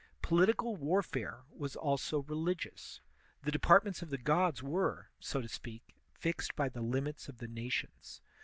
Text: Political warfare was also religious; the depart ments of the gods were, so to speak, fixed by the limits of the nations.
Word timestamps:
Political 0.23 0.77
warfare 0.77 1.41
was 1.55 1.75
also 1.75 2.23
religious; 2.23 3.01
the 3.43 3.51
depart 3.51 3.83
ments 3.83 4.01
of 4.01 4.09
the 4.09 4.17
gods 4.17 4.63
were, 4.63 5.11
so 5.19 5.41
to 5.43 5.47
speak, 5.47 5.95
fixed 6.11 6.55
by 6.55 6.69
the 6.69 6.81
limits 6.81 7.29
of 7.29 7.37
the 7.37 7.47
nations. 7.47 8.19